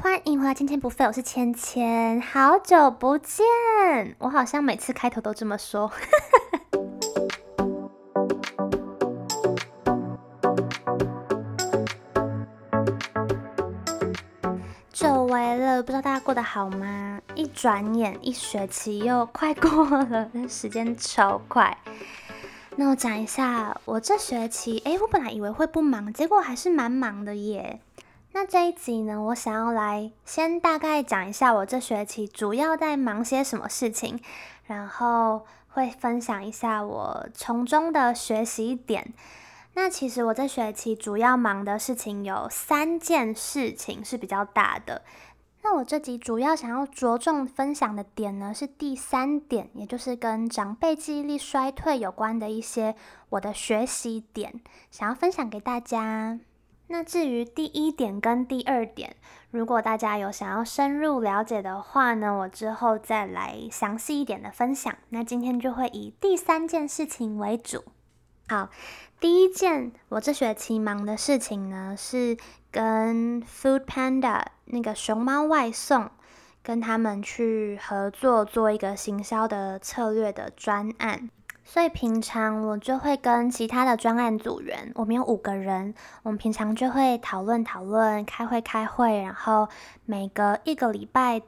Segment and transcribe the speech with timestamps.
[0.00, 3.44] 欢迎回来，今天不废，我是芊芊，好久不见，
[4.18, 5.90] 我好像每次开头都这么说。
[14.92, 17.20] 久违了，不知道大家过得好吗？
[17.34, 21.76] 一转眼，一学期又快过了，时间超快。
[22.76, 27.80] 那我讲一下，我这学期，诶，我本来以为会不忙，结果还是蛮忙的耶。
[28.40, 34.20] 那这一集呢，我想要来先大概讲一下我这学期主要在忙些什么事情，
[34.66, 39.12] 然后会分享一下我从中的学习点。
[39.74, 45.02] 那其实我这学期主要忙的事情有三件事情是比较大的。
[45.62, 52.94] 那我这集主要想要着重分享的点呢，是第三点，也就是跟长辈记忆力衰退有关的一些
[53.30, 54.60] 我的学习点，
[54.92, 56.38] 想要分享给大家。
[56.88, 59.14] 那至于第一点跟第二点，
[59.50, 64.94] 如果大家有想要深入了解的话呢，我之后再来详细一点的分享。
[65.10, 67.84] 那今天就会以第三件事情为主。
[68.48, 68.70] 好，
[69.20, 72.36] 第一件我这学期忙的事情呢，是
[72.70, 76.10] 跟 Food Panda 那个熊猫外送，
[76.62, 81.28] 跟他们去合作做一个行销的策略的专案。
[81.70, 89.68] 所以平常我就会跟其他的专案组员，我们有五个人，我们平常就会讨论讨论、开会开会，然后
[90.06, 91.42] 每隔一个礼拜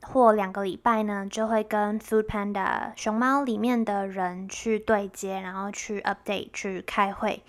[0.00, 7.44] 或两个礼拜呢，就会跟 Food Panda 熊猫里面的人去对接，然后去 update 去开会。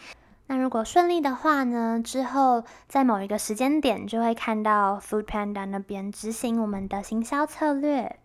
[0.47, 8.17] 那如果顺利的话呢，之后在某一个时间点就会看到 Food Panda 那边执行我们的行销策略。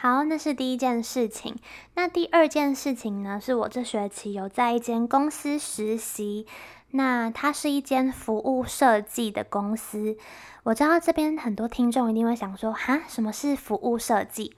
[0.00, 1.56] 好，那是第一件事情。
[1.96, 6.46] 那第二件事情呢，是我这学期有在一间公司实习。
[6.92, 10.16] 那它是一间服务设计的公司。
[10.62, 14.54] 我知道这边很多听众一定会想说，哈，什么是服务设计？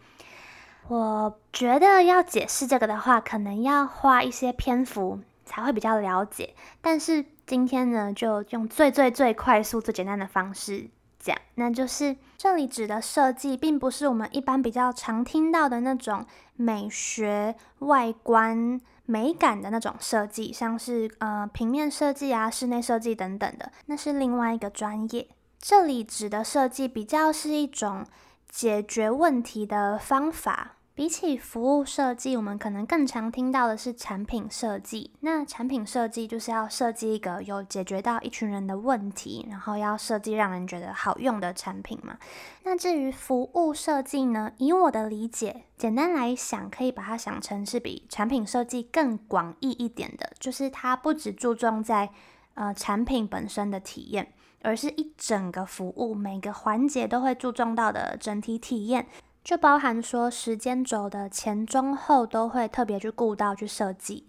[0.88, 6.54] 我觉得要解释这个的话，可能要花一些篇幅才会比较了解。
[6.82, 10.90] 但是今天呢，就用最最最快速、最简单的方式。
[11.20, 16.26] 讲，那就是这里指的设计，并不是我们一般比较常听到的那种
[16.56, 25.28] 美学、外观、美感的那种设计，像是呃平面设计啊、室内设计等等的，那是另外一个专业。
[25.58, 28.04] 这里指的设计，比较是一种
[28.48, 30.76] 解决问题的方法。
[31.00, 35.10] 比起服务设计，我们可能更常听到的是产品设计。
[35.20, 42.18] 那产品设计就是要设计一个有解决到一群人的问题，然后要设计让人觉得好用的产品嘛。
[42.64, 44.52] 那至于服务设计呢？
[44.58, 52.10] 以我的理解，简单来想，可以把它想成是比产品设计更广义一点的，就是它不只注重在
[52.52, 59.06] 呃产品本身的体验，而是一整个服务每个环节都会注重到的整体体验。
[59.42, 64.26] 就包含说时间轴的前中后都会特别去顾到去设计。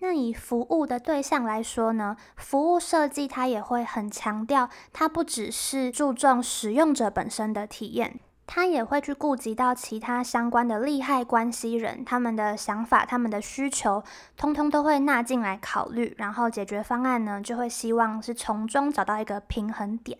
[0.00, 14.04] 那以服务的对象来说呢，服务设计它也会很强调，它不只是注重使用者本身的体验，它也会去顾及到其他相关的利害关系人，他们的想法、他们的需求，
[14.36, 20.18] 通通都会纳进来考虑，然后解决方案呢，就会希望是从中找到一个平衡点。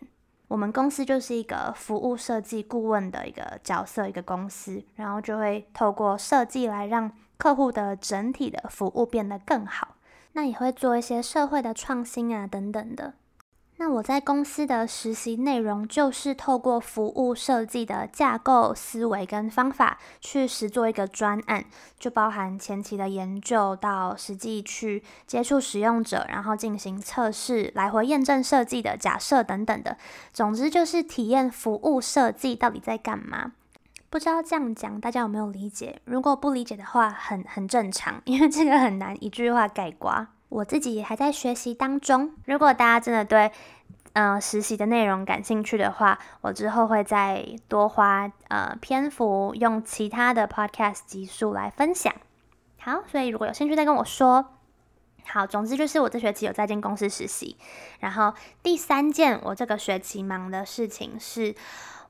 [0.49, 9.97] 我们公司就是一个服务设计顾问的一个角色，一个公司，然后就会透过设计来让客户的整体的服务变得更好。
[10.33, 13.15] 那也会做一些社会的创新啊，等等的。
[13.79, 21.63] 那我在公司的实习内容就是透过服务设计的架构思维跟方法去实做一个专案，
[21.99, 29.99] 就包含前期的研究到实际去接触使用者，然后进行测试、来回验证设计的假设等等的。
[30.33, 33.53] 总之就是体验服务设计到底在干嘛。
[34.09, 36.01] 不知道这样讲大家有没有理解？
[36.07, 40.29] 如果不理解的话，很很正常， 因为这个很难一句话概括。
[40.49, 42.35] 我自己也还在学习当中。
[42.45, 43.51] 如果大家真的对，
[44.13, 52.15] 嗯、呃，实习的内容感兴趣的话，我之后会再多花呃篇幅，用其他的 podcast 集数来分享。
[52.79, 54.47] 好，所以如果有兴趣再跟我说。
[55.29, 57.57] 好，总之就是我这学期有在进公司实习。
[57.99, 58.33] 然后
[58.63, 61.53] 第三件我这个学期忙的事情是，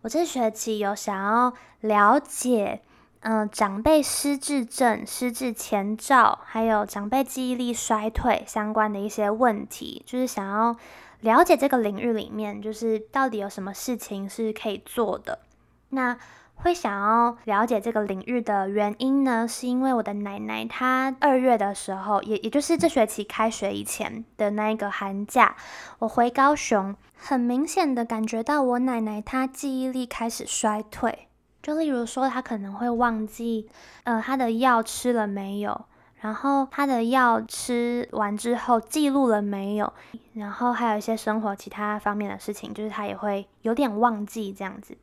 [0.03, 2.83] 我这学期有想要了解。
[3.29, 10.77] 嗯、呃，长辈失智症、失智前兆，还有长辈记忆力衰退相关的一些问题，就是想要
[11.23, 15.41] 了解这个领域里面，就是到底有什么事情是可以做的。
[15.89, 16.17] 那
[16.55, 25.57] 会想要了解这个领域的原因呢，是因为我的奶奶她二月的时候，也也就是这学期开学以前的那一个寒假，
[25.99, 31.26] 我回高雄，很明显的感觉到我奶奶她记忆力开始衰退。
[31.67, 33.69] 就例如说，他可能会忘记，
[34.05, 35.85] 呃，他的药吃了没有，
[36.21, 39.93] 然后他的药吃完之后记录了没有，
[40.35, 44.97] 然后还有一些生活其他方面的事情，就是他也会有点忘记这样子。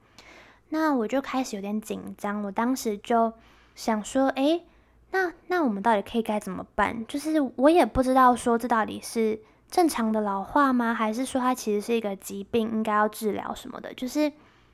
[0.70, 3.34] 那我就开始有点紧张，我当时就
[3.76, 4.64] 想说，诶，
[5.12, 7.06] 那那我们到底可以该怎么办？
[7.08, 9.38] 就是我也不知道说这到底是
[9.70, 10.94] 正常的老化吗？
[10.94, 13.94] 还是说它其实是一个疾病，应该要治疗什么的？
[13.94, 14.32] 就是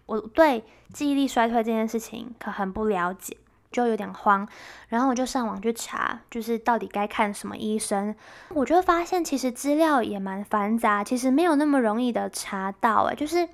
[0.10, 3.38] 我对记忆力衰退这件事情可很不了解，
[3.72, 4.48] 就有点慌。
[4.88, 8.16] 然后我就上网去查，就是到底该看什么医生？
[8.50, 13.04] 我就发现其实资料也蛮繁杂，其实没有那么容易的查到。
[13.06, 13.48] 诶，就是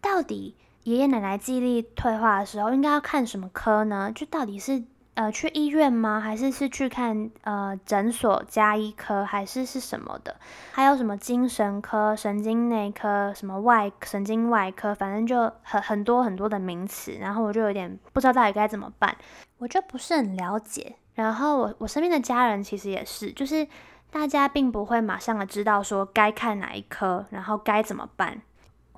[0.00, 0.54] 到底。
[0.84, 4.10] 爷爷奶奶记忆力退化的时候，应该要看什么科呢？
[4.14, 4.82] 就到底是
[5.18, 6.20] 呃去医院吗？
[6.20, 10.36] 还是是去看呃诊所加医科，还是是什么的？
[10.70, 17.16] 还有什么精神科、神经内科、什么外神经外科，反正就很很多很多的名词。
[17.20, 19.16] 然后我就有点不知道到底该怎么办，
[19.58, 20.94] 我就不是很了解。
[21.14, 23.66] 然后我我身边的家人其实也是，就是
[24.12, 28.40] 大家并不会马上的知道说该看哪一科，然后该怎么办。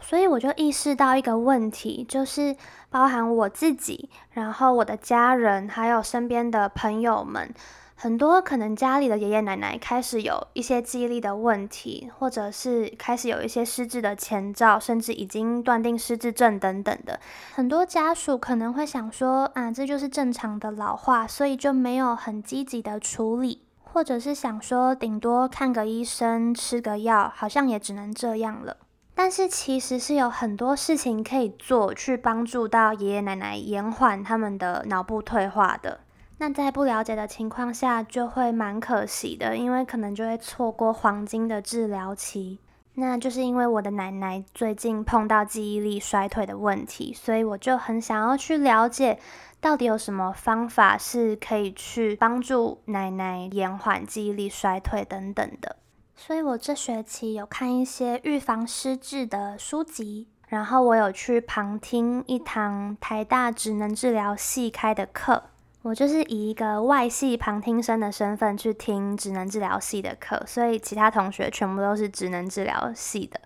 [0.00, 2.56] 所以我就意识到一个问题，就是
[2.88, 7.52] 包含我自己，然后我的家人，还有身边的朋友们，
[7.94, 17.20] 很多可能家里的爷爷奶奶开始有一些记忆力的问题，或者是开始有一些失智的前兆，甚至已经断定失智症等等的。
[17.55, 28.79] 很多家属可能会想说，啊，这就是正常的老化，所以就没有很积极的处理，或者是想说，顶多看个医生，吃个药，好像也只能这样了。
[29.22, 36.00] 但是其实是有很多事情可以做，去帮助到爷爷奶奶延缓他们的脑部退化的。
[36.38, 42.61] 那在不了解的情况下，就会蛮可惜的，因为可能就会错过黄金的治疗期。
[42.94, 49.19] 那就是因为我的奶奶最近碰到记忆力衰退的问题，所以我就很想要去了解，
[49.61, 55.76] 到底有什么方法是可以去帮助奶奶延缓记忆力衰退等等的。
[56.22, 65.44] 所以我这学期有看一些预防失智的书籍，然后我有去旁听一堂台大职能治疗系开的课。
[65.81, 73.40] 我就是以一个外系旁听生的身份去听职能治疗系的课，所以其他同学全部都是职能治疗系的。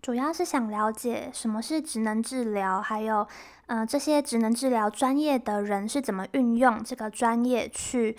[0.00, 3.28] 主要是想了解什么是职能治疗，还有，
[3.66, 8.16] 呃，这些职能治疗专业的人是怎么运用这个专业去。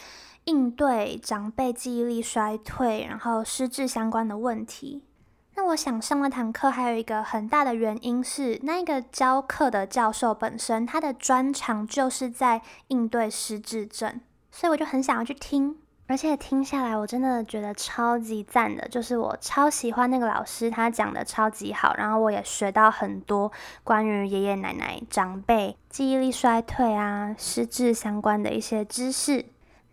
[0.47, 5.03] 应对长辈记忆力衰退，然后失智相关的问题。
[5.55, 15.77] 那我想上那堂课还有一个很大的原因是，那个教课的教授本身他的专长就是在应对失智症，所以我就很想要去听。
[16.05, 23.51] 而且听下来，我真的觉得超级赞的，就是我超喜欢那个老师，他讲的超级好，然后我也学到很多
[23.83, 29.43] 关于爷爷奶奶、长辈记忆力衰退啊、失智相关的一些知识。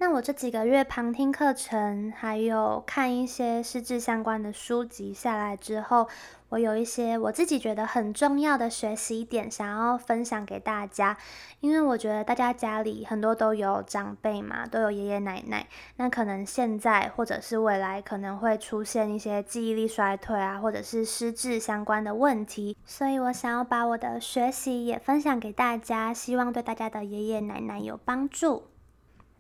[0.05, 6.07] 那我这几个月旁听课程，还有看一些失智相关的书籍下来之后，
[6.51, 11.17] 我有一些我自己觉得很重要的学习点，想要分享给大家。
[11.61, 15.67] 因为我觉得大家家里很多都有长辈嘛，都有爷爷奶奶，
[15.97, 28.65] 那可能现在或者是未来可能会出现一些记忆力衰退啊，或者是失智相关的问题，所以我想要把我的学习也分享给大家，希望对大家的爷爷奶奶有帮助。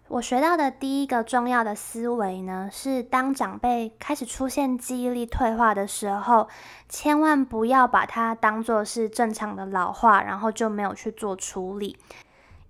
[0.09, 6.47] 我学到的第一个重要的思维呢，是当长辈开始出现记忆力退化的时候，
[6.91, 11.97] 千万不要把它当做是正常的老化，然后就没有去做处理。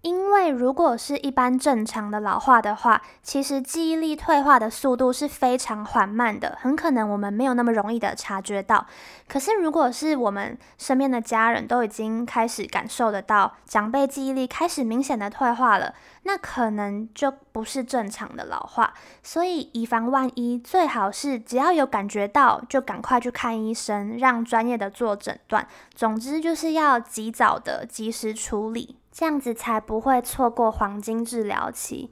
[0.04, 8.86] 因为如果是一般正常的老化的话，其实记忆力退化的速度是非常缓慢的，很可能我们没有那么容易的察觉到。
[9.26, 15.94] 可是如果是我们身边的家人都已经开始感受得到长辈记忆力开始明显的退化了，
[16.24, 18.92] 那可能就不是正常的老化。
[19.22, 25.66] 所以以防万一，最好是只要有感觉到就赶快去看医生，让专业的做诊断。
[25.94, 28.98] 总之就是要及早的及时处理。
[29.14, 32.10] 这样子才不会错过黄金治疗期。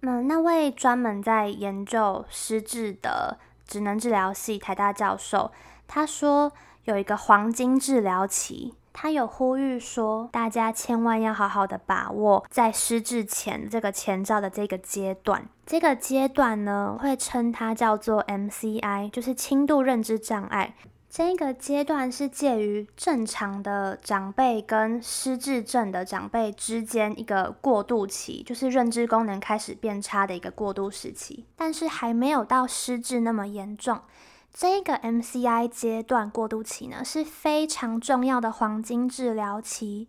[0.00, 5.52] 嗯，那位专门在研究失智的职能治疗系台大教授，
[5.86, 6.50] 他说
[6.82, 15.48] 有一个黄金治疗期，他有呼吁说，大家千万要好好的把握在失智前这个前兆的这个阶段。
[15.64, 20.74] 这个阶段呢，会称它叫做 MCI，就是轻度认知障碍。
[21.16, 34.00] 这个阶段是介于正常的长辈跟失智症的长辈之间一个过渡期，就是认知功能开始变差的一个过渡时期，但是还没有到失智那么严重。
[34.52, 40.08] 这个 MCI 阶段过渡期呢，是非常重要的黄金治疗期。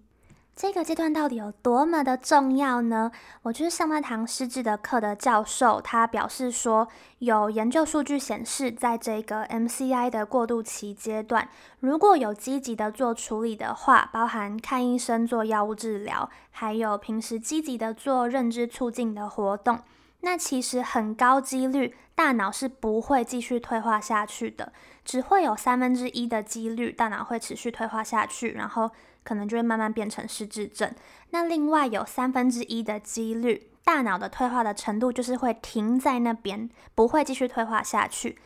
[0.56, 3.12] 这个阶段到底有多么的重要呢？
[3.42, 6.88] 我就是上那堂失智的课的教授，他表示说，
[7.20, 11.50] 有研究数据显示，在这个 MCI 的过渡期阶段，
[11.82, 19.82] 如果有积极的做处理的话，包含看医生做药物治疗，还有平时积极的做认知促进的活动，
[20.22, 24.72] 那其实很高几率大脑是不会继续退化下去的，
[25.04, 28.90] 只会有三分之一的几率大脑会持续退化下去，然后。
[29.26, 30.90] 可能就会慢慢变成失智症。
[31.32, 38.38] 那另外有三分之一的几率，大脑的退化的程度就是会停在那边，不会继续退化下去。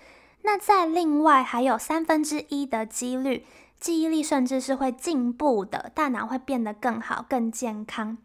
[0.41, 3.45] 那在另外还有三分之一的几率，
[3.79, 8.17] 记忆力甚至是会进步的，大脑会变得更好、更健康。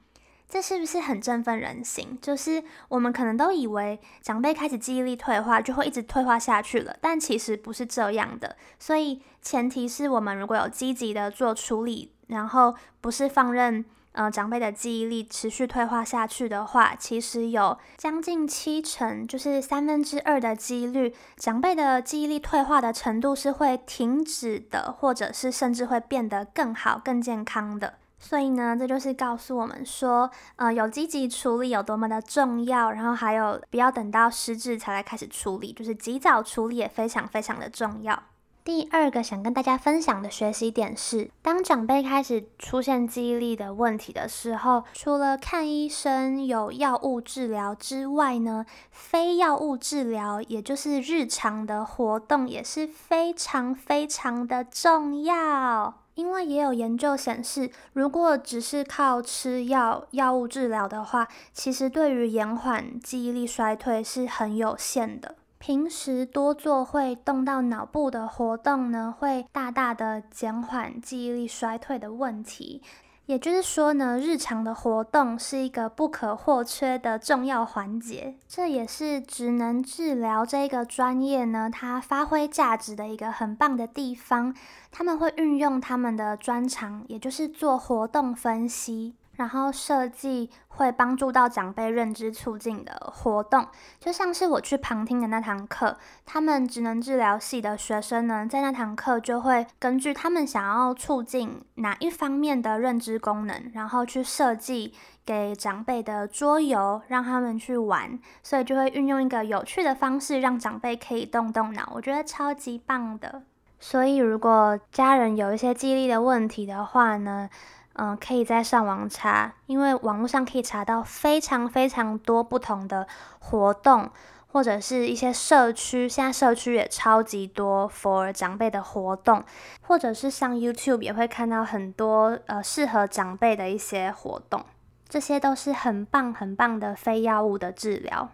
[0.48, 2.16] 这是不是很振奋人心？
[2.22, 8.56] 就是我们可能都以为长辈开始记忆力退化就会一直退化下去了，但其实不是这样的。
[8.78, 12.12] 所以前提是我们如果有积极的做处理。
[12.28, 27.94] 然后不是放任呃长辈的记忆力持续退化下去的话，其实有将近七成，就是三分之二的几率，长辈的记忆力退化的程度是会停止的，或者是甚至会变得更好、更健康的。
[28.16, 38.22] 所以呢，这就是告诉我们说，呃，有积极处理有多么的重要，然后还有不要等到失智才来开始处理，就是及早处理也非常非常的重要。
[38.64, 56.00] 第二个想跟大家分享的学习点是，当长辈开始出现记忆力的问题的时候，除了看医生有药物治疗之外呢，非药物治疗，也就是日常的活动也是非常非常的重要。
[56.14, 65.34] 因为也有研究显示，如果只是靠吃药、药物治疗的话，其实对于延缓记忆力衰退是很有限的。
[65.66, 72.82] 平时多做会动到脑部的活动呢，会大大的减缓记忆力衰退的问题。
[73.24, 78.34] 也就是说呢，日常的活动是一个不可或缺的重要环节。
[78.46, 84.54] 这也是职能治疗这个专业呢，它发挥价值的一个很棒的地方。
[84.92, 89.14] 他们会运用他们的专长，也就是做活动分析。
[89.36, 93.66] 然后设计会帮助到长辈认知促进的活动，
[93.98, 113.42] 就像是我去旁听的那堂课，他们职能治疗系的学生呢，在那堂课就会根据他们想要促进哪一方面的认知功能，然后去设计给长辈的桌游，让他们去玩，所以就会运用一个有趣的方式，让长辈可以动动脑，我觉得超级棒的。
[113.80, 117.50] 所以如果家人有一些记忆力的问题的话呢，
[117.96, 123.06] 嗯，可以在上网查，因为网络上可以查到非常非常多不同的
[123.38, 124.10] 活动，
[124.48, 129.44] 或者是一些社区，现在社区也超级多 for 长辈的活动，
[129.82, 134.64] 或者是上 YouTube 也会看到很多呃适合长辈的一些活动，
[135.08, 138.28] 这些都是很棒很棒的非药物的治疗。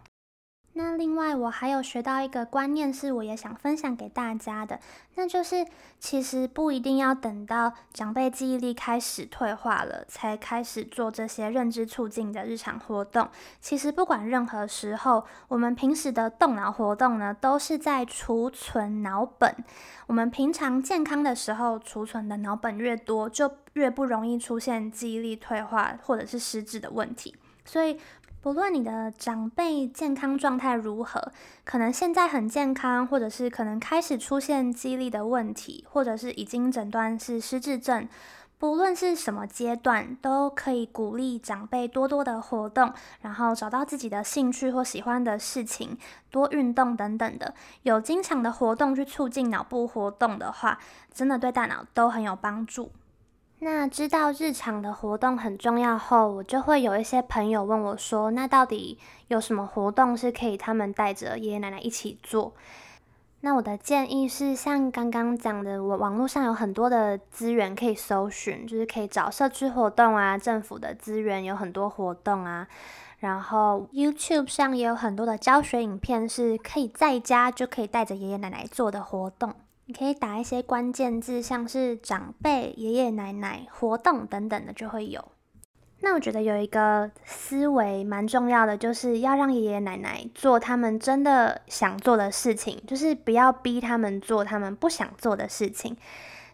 [0.83, 4.81] 那另外，我还有学到一个观念，是我也想分享给大家的，
[5.15, 5.67] 那就是
[5.99, 13.29] 其实不一定要等到长辈记忆力开始退化了，才开始做这些认知促进的日常活动。
[13.61, 19.55] 其实不管任何时候，我们平时的动脑活动呢，都是在储存脑本。
[20.07, 27.37] 我们平常健康的时候，储存的脑本越多，就越不容易出现记忆力退化或者是失智的问题。
[27.63, 28.01] 所以，
[28.43, 31.31] 不论你的长辈健康状态如何，
[31.63, 38.09] 可能现在很健康，或者是可能开始出现记忆力的问题，或者是已经诊断是失智症，
[38.57, 45.99] 不论是什么阶段，都可以鼓励长辈多多的活动，然后找到自己的兴趣或喜欢的事情，
[46.31, 47.55] 多运动等等的。
[47.83, 50.79] 有经常的活动去促进脑部活动的话，
[51.13, 52.91] 真的对大脑都很有帮助。
[53.62, 58.99] 那知道日常的活动很重要后，我就会有一些朋友问我说：“那到底
[59.29, 62.55] 有什么活动是可以他们带着爷爷奶奶一起做？”
[63.43, 72.67] 那我的建议是，像刚刚讲的，我网络上有很多的资源可以搜寻，就是可以找社区活动啊，政府的资源有很多活动啊，
[73.19, 79.55] 然后 YouTube 上也有很多的教学影片，是可以在家就可以带着爷爷奶奶做的活动。
[79.91, 85.33] 你可以打一些关键字，像是长辈、爷爷奶奶、活动等等的，就会有。
[85.99, 95.97] 那我觉得有一个思维蛮重要的，就是要让爷爷奶奶做他们真的想做的事情，就是不要逼他们做他们不想做的事情。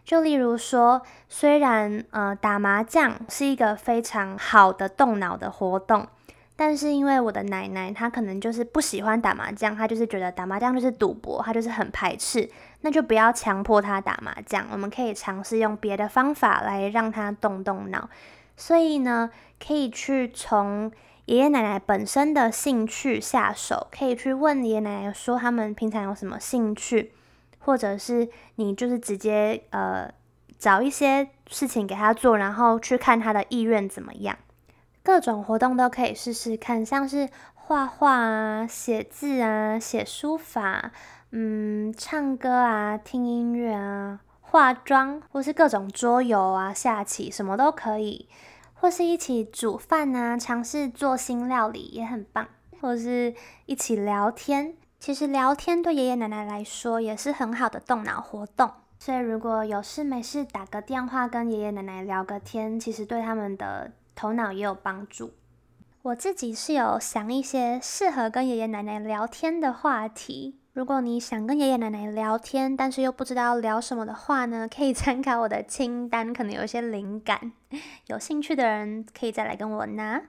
[0.03, 6.07] 就例如说，虽然呃打麻将是一个非常好的动脑的活动，
[6.55, 12.49] 但是因为我的奶奶她可能就是不喜欢打麻将，她就是觉得打麻将就是赌博，她就是很排斥，
[12.81, 18.09] 那就不要强迫他打麻将，我们可以尝试用别的方法来让他动动脑。
[18.55, 19.29] 所以呢，
[19.59, 20.91] 可以去从
[21.25, 27.11] 爷爷奶奶本身的兴趣下手，可以去问爷爷奶奶说他们平常有什么兴趣，
[27.59, 30.09] 或者是你就是直接呃
[30.57, 34.37] 找一些事情给他做，然后去看他的意愿怎么样。
[35.03, 37.29] 各种活动都可以试试看，像是
[37.67, 40.93] 画画啊、写字啊、写书法，
[41.31, 44.21] 嗯，唱歌啊、听音乐啊。
[44.39, 48.29] 化妆，或是各种桌游啊、下棋，什么都可以；
[48.73, 52.45] 或是一起煮饭啊，尝试做新料理也很棒；
[52.79, 58.71] 或是一起聊天，其实聊天对爷爷奶奶来说也是很好的动脑活动。
[58.97, 65.33] 所以如果有事没事打个电话跟爷爷奶奶聊个天，其实对他们的头脑也有帮助。
[66.07, 70.55] 我自己是有想一些适合跟爷爷奶奶聊天的话题。
[70.71, 77.51] 如果你想跟爷爷奶奶聊天，但是又不知道聊什么的话呢，可以 参考我的清单，可能有一些灵感。
[78.05, 80.21] 有兴趣的人可以再来跟我拿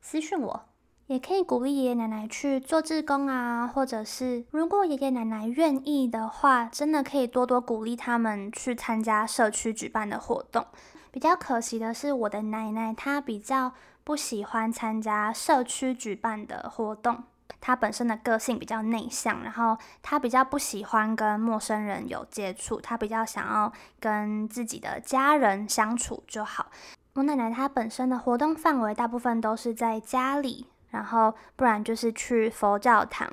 [0.00, 0.66] 私讯我，
[1.08, 10.64] 也可以鼓励爷爷奶奶去做志工啊，或者是如果爷爷奶奶愿意的话，真的可以多多鼓励他们去参加社区举办的活动。
[11.10, 13.72] 比较可惜的是，我的奶奶她比较
[14.04, 17.24] 不喜欢参加社区举办的活动。
[17.60, 26.66] 他本身的个性比较内向，然后他比较不喜欢跟陌生人有接触，他比较想要跟自己的家人相处就好。
[27.14, 33.30] 我奶奶她本身的活动范围大部分都是在家里，然后不然就是去佛教堂，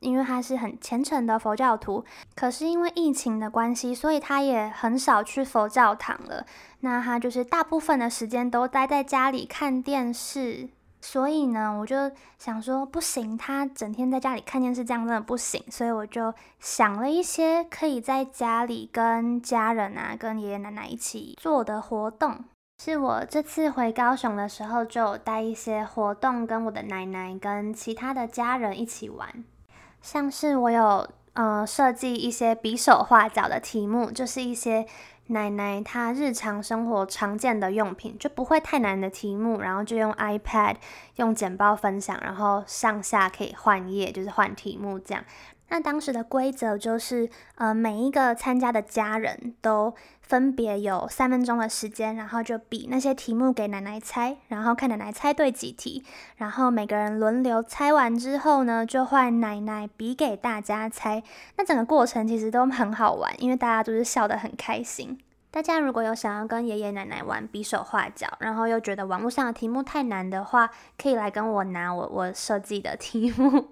[0.00, 2.04] 因为他是很虔诚的佛教徒。
[2.34, 6.44] 可是因为疫情的关系，所以他也很少去佛教堂了。
[6.80, 10.68] 那他就是大部分的时间都待在家里看电视。
[11.02, 15.62] 所以呢，我就想说，不行，他整天在家里看电视，这样真的不行。
[15.70, 22.44] 所以我就想了一些可以在家里跟家人啊、跟爷爷奶奶一起做的活动。
[22.82, 29.44] 是我这次回高雄的时候，就有带一些活动，跟我的奶奶跟其他的家人一起玩。
[30.00, 34.86] 像是我有呃设计一些比手画脚的题目，就是一些。
[35.28, 40.76] 奶奶她日常生活常见的用品，就不会太难的题目，然后就用 iPad
[41.16, 45.24] 用简报分享，然后上下可以换页，就是换题目这样。
[45.68, 56.04] 那当时的规则就是，呃，每一个参加的家人都分别有三分钟的时间，然后就比那些题目给奶奶猜，然后看奶奶猜对几题，
[56.36, 61.22] 然后每个人轮流猜完之后呢，就换奶奶比给大家猜。
[61.56, 65.18] 那整个过程其实都很好玩，因为大家都是笑得很开心。
[65.50, 73.68] 大家如果有想要跟爷爷奶奶玩比手画脚，然后又觉得网络上的题目太难的话，可以来跟我拿我我设计的题目。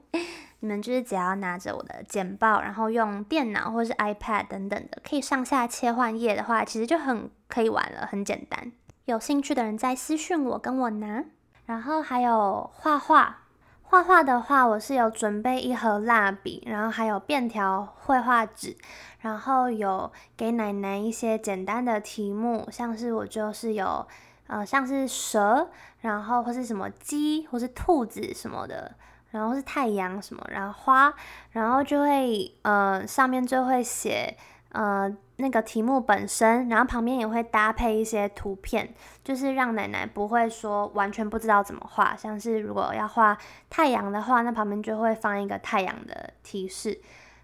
[0.65, 8.73] 你们就是只要拿着我的简报，然后用电脑或是 iPad 等等的，可以上下切换页的话，其实就很可以玩了，很简单。
[9.05, 11.23] 有兴趣的人再私讯我，跟我拿。
[11.67, 13.41] 然后还有画画，
[13.83, 18.75] 画画的话，我是有准备一盒蜡笔，然后还有便条绘画纸，
[19.21, 24.07] 然后有给奶奶一些简单的题目，像是我就是有
[24.47, 25.69] 呃像是蛇，
[26.01, 28.95] 然后或是什么鸡，或是兔子什么的。
[29.35, 31.13] 然后是太阳什么，然后花，
[31.51, 34.37] 然后就会呃上面就会写
[34.71, 38.95] 呃那个题目本身，然后旁边也会搭配一些图片，
[39.25, 42.15] 就是让奶奶不会说完全不知道怎么画。
[42.15, 43.37] 像是如果要画
[43.69, 47.01] 太阳的话，那旁边就会放一个太阳的提示，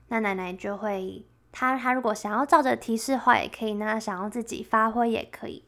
[0.07, 5.65] 那奶奶就会，她她如果想要照着提示画也可以，那想要自己发挥也可以。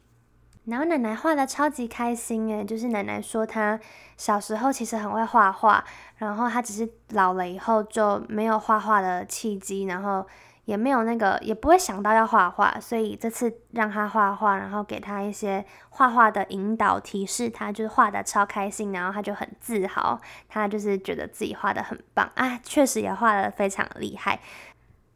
[0.65, 3.79] 然后奶奶画的超级开心诶，就是奶奶说她
[4.15, 5.83] 小时候其实很会画画，
[6.17, 10.25] 然后她只是老了以后就没有画画的契机，然后
[10.65, 24.39] 也没有那个也不会想到要画画，所以这次让她画画，然后给她一些画画的引导提示，她就是画的超开心，然后她就很自豪，她就是觉得自己画的很棒啊，确实也画的非常厉害。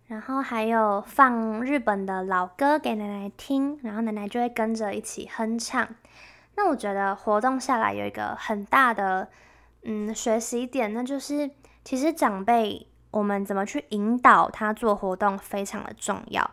[0.08, 5.88] 然后还有放日本的老歌给奶奶听，然后奶奶就会跟着一起哼唱。
[6.56, 9.28] 那我觉得活动下来有一个很大的
[9.84, 11.52] 嗯学习点，那就是
[11.84, 16.50] 其实长辈我们怎么去引导他做活动非常的重要。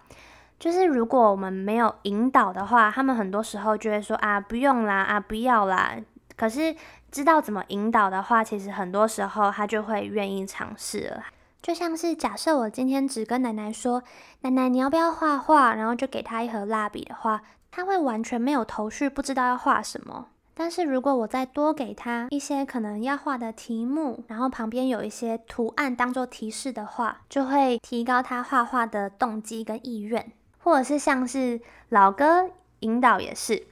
[0.59, 5.95] 就是如果我们没有引导的话，他们很多时候就会说啊不用啦，啊不要啦。
[6.37, 6.75] 可是
[7.13, 11.23] 知道怎么引导的话，其实很多时候他就会愿意尝试了。
[11.65, 14.03] 就像是假设我今天只跟奶奶说
[14.45, 20.27] ：“奶奶，你要不要画画？”然后就给他一盒蜡笔的话，他会完全没有头绪，不知道要画什么。
[20.53, 30.33] 但是如果我再多给他一些可能要画的题目，然后旁边有一些图案当做提示的话，就会提高他画画的动机跟意愿。
[30.59, 32.51] 或者是像是老哥
[32.81, 33.67] 引导也是，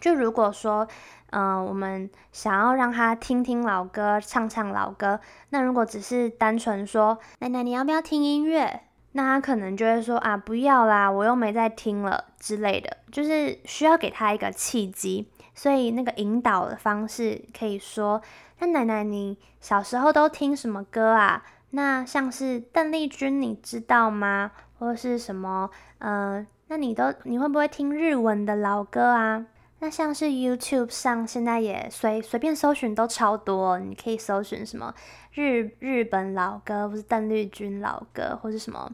[0.00, 0.88] 就如果说。
[1.32, 5.20] 嗯、我们想要让他听听老歌，唱唱老歌。
[5.50, 8.80] 那如果只是单纯说，奶奶你要不要听音乐？
[9.12, 12.96] 那他可能就会说啊，不要啦，我又没在听了之类的。
[13.12, 18.20] 就是需要给他一个契机，所以那个引导的方式可以说，
[18.58, 21.44] 那奶奶你小时候都听什么歌啊？
[21.70, 24.50] 那像是邓丽君，你知道吗？
[24.80, 25.70] 或者是什么？
[25.98, 29.46] 嗯、那你都你会不会听日文的老歌啊？
[29.82, 34.94] 那像是 YouTube 上现在也随随便搜寻都超多，你可以搜寻什么
[35.32, 38.92] 日日本老歌，或是邓丽君老歌，或是什么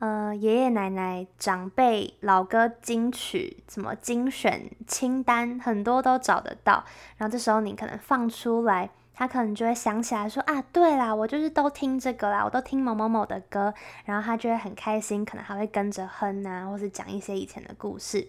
[0.00, 6.84] 呃爷爷奶奶长辈老歌金曲，什么精选清单，很多都找得到。
[7.16, 13.72] 然后这时候你可能放出来，他可能就会想起来说啊，对啦，我就是都听这个啦，我都听某某某的歌，
[14.04, 18.26] 然后他就会很开心，可能还会跟着哼啊，或是讲一些以前的故事。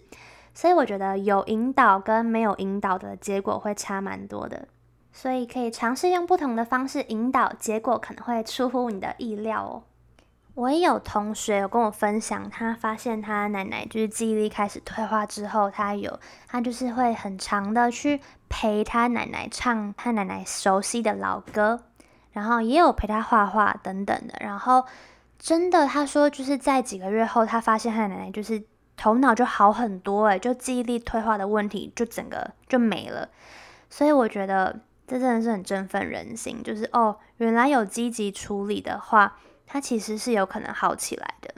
[0.58, 4.66] 所以我觉得有引导跟没有引导的结果会差蛮多的，
[5.12, 9.84] 所以可以尝试用不同的方式引导，结果可能会出乎你的意料哦。
[10.54, 16.18] 我也有同学有跟我分享，他发现他奶奶就是记忆力开始退化之后，他有
[16.48, 21.84] 他就是会很长的去陪他奶奶唱他奶奶熟悉的老歌，
[22.32, 24.84] 然后也有陪他画画等等的，然后
[25.38, 28.64] 真的他说就是在几个月后，他发现他奶奶就是。
[28.98, 33.28] 头脑就好很多诶，就记忆力退化的问题就整个就没了，
[33.88, 41.54] 所以我觉得这真的是很振奋人心，就是哦，原来有积极处理的话，它其实是有可能好起来的。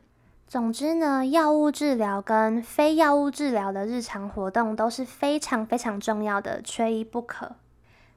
[0.46, 7.52] 总之呢，药物治疗跟非药物治疗的日常活动都是非常非常重要的，缺一不可。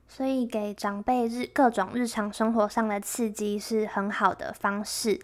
[0.08, 5.20] 所以给长辈日各种日常生活上的刺激是很好的方式。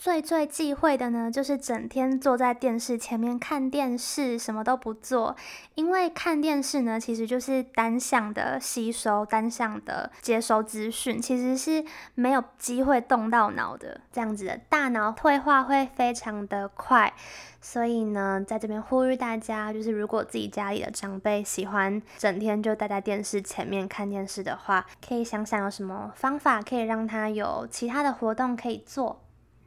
[0.00, 5.36] 最最忌讳的呢，就是整天坐在电视前面看电视，什么都不做。
[5.74, 11.84] 因为看电视呢，其实就是单向的吸收、单向的接收资讯，其实是
[12.14, 14.00] 没有机会动到脑的。
[14.10, 17.12] 这样子的大脑退化会非常的快。
[17.60, 29.20] 所以呢，在这边呼吁大家，就是如果自己家里的长辈喜欢整天就待在电视前面看电视的话，可以想想有什么方法可以让他有其他的活动可以做。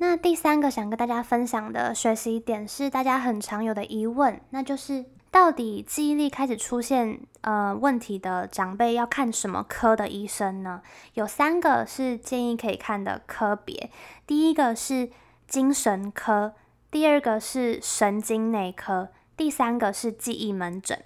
[0.06, 10.82] 那第三个想跟大家分享的学习点是大家很常有的疑问，那就是到底记忆力开始出现呃问题的长辈要看什么科的医生呢？
[11.14, 13.90] 有三个是建议可以看的科别，
[14.28, 15.10] 第一个是
[15.48, 16.54] 精神科，
[16.92, 21.02] 第二个是神经内科，第三个是记忆门诊。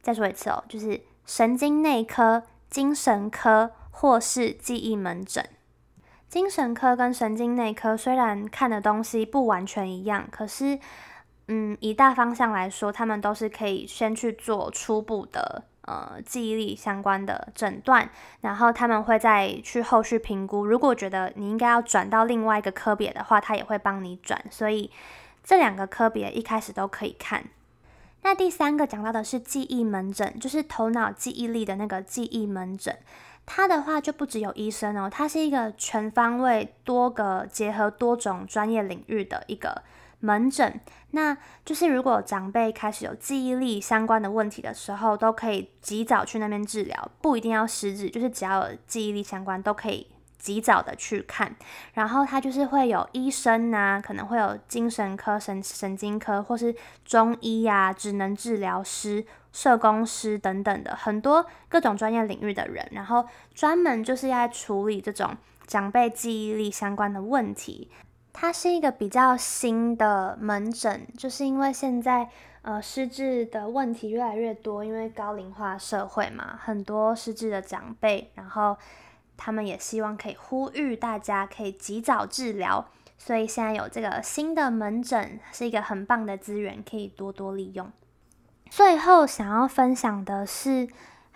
[0.00, 5.46] 再说一次哦，就是神经内科、精神科或是记忆门诊。
[6.32, 10.78] 精神科跟神经内科虽然看的东西不完全一样，可是，
[11.48, 18.08] 嗯，以大方向来说，他们都是可以先去做初步的呃记忆力相关的诊断，
[18.40, 20.64] 然后他们会再去后续评估。
[20.64, 24.42] 如果觉得你应该要转到另外一个科别的话，他也会帮你转。
[24.48, 24.90] 所以
[25.44, 27.44] 这两个科别一开始都可以看。
[28.22, 32.96] 那第三个讲到的是记忆门诊，就是头脑记忆力的那个记忆门诊。
[33.54, 39.82] 它的话就不只有医生哦，它是一个全方位、多个结合多种专业领域的一个
[40.20, 40.80] 门诊。
[41.10, 50.06] 那就是如果长辈开始有记忆力相关的问题的时候，都可以及早去那边治疗，不一定要失智，就是只要有记忆力相关都可以
[50.42, 51.56] 及早的去看。
[51.94, 56.74] 然后他就是会有医生呐、啊，可能会有精神科、神神经科，或是
[57.04, 59.24] 中医呀、啊、职能治疗师。
[59.52, 67.90] 社工师等等的很多各种专业领域的人，然后专门就是要处理这种长辈记忆力相关的问题。
[68.32, 72.30] 它是一个比较新的门诊，就是因为现在
[72.62, 78.74] 呃失智的问题越来越多，因为高龄化社会嘛，很多失智的长辈，然后
[79.36, 82.86] 他们也希望可以呼吁大家可以及早治疗，
[83.18, 87.90] 所以现在有这个新的门诊是一个很棒的资源，可以多多利用。
[88.70, 90.88] 最后想要分享的是，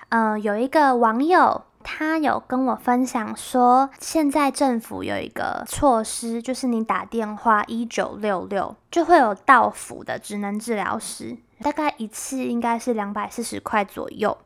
[0.09, 14.37] 嗯、有一个网友他有跟我分享说，现在政府有一个措施，就是你打电话一九六六就会有到府的职能治疗师，大概一次应该是两百四十块左右。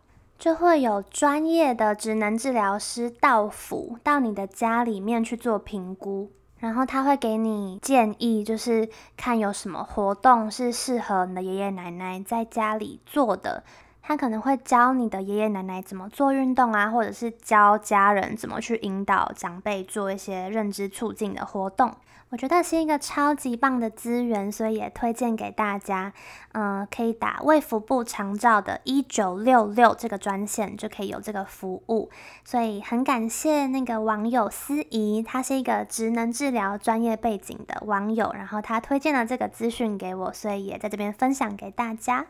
[0.41, 13.63] 就会有专业的职能治疗师到府到你的家里面去做评估，然后他会给你建议，就是看有什么活动是适合你的爷爷奶奶在家里做的。
[14.11, 21.95] 他可能会教你的爷爷奶奶怎么做运动啊，或者是教家人怎么去引导长辈做一些认知促进的活动。
[22.31, 26.13] 我觉得是一个超级棒的资源，所以也推荐给大家。
[26.55, 32.11] 嗯、可以打卫福部长照的一九六六这个专线，就可以有这个服务。
[32.45, 42.27] 所以很感谢那个网友思仪，他是一个职能治疗专业背景的网友，然后他推荐了这个资讯给我，所以也在这边分享给大家。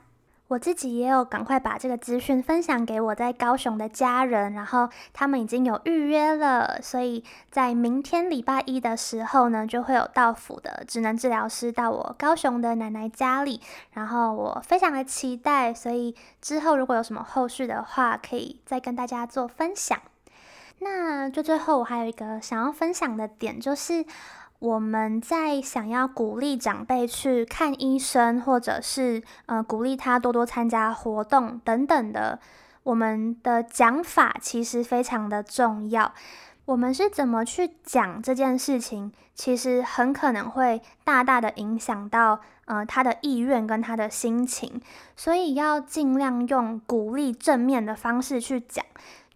[0.51, 13.61] 我自己也有赶快把这个资讯分享给我在高雄的家人，然后他们已经有预约了，所以在明天礼拜一的时候呢，就会有到府的职能治疗师到我高雄的奶奶家里，
[13.93, 19.97] 然后我非常的期待，所以之后如果有什么后续的话，可以再跟大家做分享。
[20.81, 24.05] 那就最后我还有一个想要分享的点，就是。
[24.61, 32.39] 我们在想要鼓励长辈去看医生，或者是呃鼓励他多多参加活动等等的，
[32.83, 36.13] 我们的讲法其实非常的重要。
[36.67, 44.81] 我们是怎么去讲这件事情，其实很可能会大大的影响到呃他的意愿跟他的心情，
[45.17, 48.85] 所以要尽量用鼓励正面的方式去讲。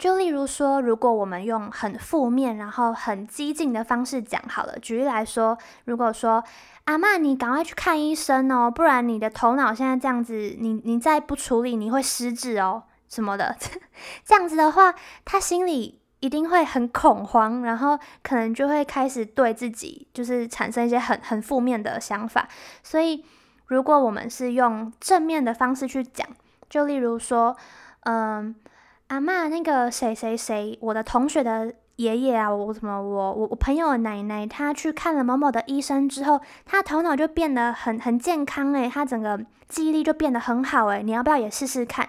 [0.04, 4.78] 就例如说，如果我们用很负面，然后很激进的方式讲好了。
[4.78, 6.44] 举例来说，如果说
[6.84, 13.56] 阿嬷，你赶快去看医生哦，不然你的头脑现在这样子，你你再不处理，你会失智哦，什么的。
[14.26, 22.46] 这样子的话，他心里一定会很恐慌，然后可能就会开始对自己就是产生一些很很负面的想法。
[22.82, 23.24] 所以，
[23.68, 26.28] 如果我们是用正面的方式去讲，
[26.68, 27.56] 就例如说，
[28.02, 28.54] 嗯。
[29.08, 39.38] 阿嬷，那个谁谁谁，我的同学的爷爷啊，我什么我我我朋友的奶奶，他去看了某某的医生之后，他头脑就变得很很健康诶，他整个
[39.68, 42.08] 记忆力就变得很好诶，你要不要也试试看？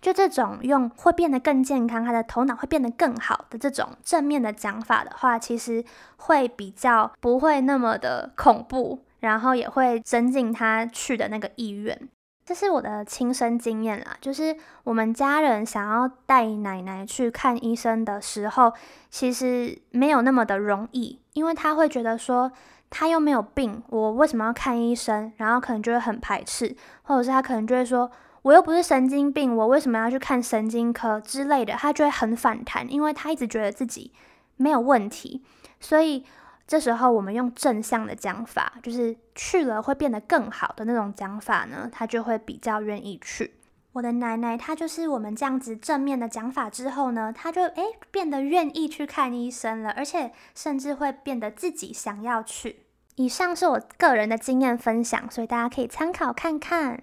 [0.00, 5.84] 就这种用会变得更健康，他的头脑会变得更好的这种正面的讲法的话，其实
[6.16, 12.08] 会比较不会那么的恐怖，然后也会增进他去的那个意愿。
[12.48, 18.72] 这是我的亲身经验啦，就是我们家人想要带奶奶去看医生的时候，
[19.10, 22.50] 其实没有那么的容易，因为他会觉得说
[22.88, 25.30] 他又没有病，我为什么要看医生？
[25.36, 31.74] 然后可能就会很排斥，或者是他可能就会说我又不是神经病，我为什么要去看神经科之类的？
[31.74, 34.10] 他就会很反弹，因为他一直觉得自己
[34.56, 35.42] 没有问题，
[35.80, 36.24] 所以。
[36.68, 43.54] 这时候，我们用正向的讲法，就是去了会变得更好的那种讲法呢，他就会比较愿意去。
[43.94, 52.84] 我的奶奶，她就是我们这样子正面的讲法之后呢，她就诶变得愿意去看医生了，而且甚至会变得自己想要去。
[53.16, 57.02] 以上是我个人的经验分享，所以大家可以参考看看。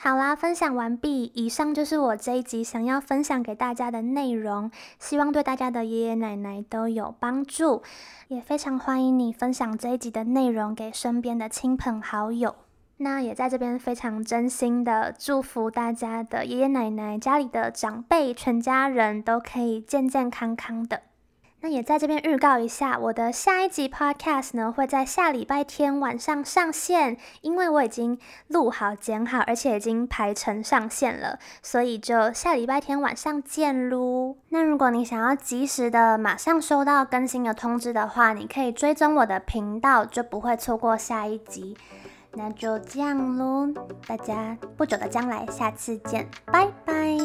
[0.00, 1.32] 好啦，分享完毕。
[1.34, 7.82] 以上就是我这一集想要分享给大家的内容，希望对大家的爷爷奶奶都有帮助。
[8.28, 12.54] 也非常欢迎你分享这一集的内容给身边的亲朋好友。
[12.98, 21.02] 那也在这边非常真心的祝福大家的爷爷奶奶、家里的长辈、全家人都可以健健康康的。
[21.60, 28.16] 那也在这边预告一下，我的下一集 podcast 呢，会在下礼拜天晚上上线，因为我已经
[28.46, 34.36] 录好、剪好，而且已经排成上线了，所以就下礼拜天晚上见喽。
[34.50, 41.76] 那如果你想要及时的马上收到更新的通知的话，你可以追踪我的频道，就不会错过下一集。
[42.34, 43.68] 那就这样喽，
[44.06, 47.18] 大家不久的将来，下次见，拜拜。